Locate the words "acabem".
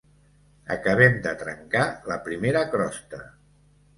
0.75-1.19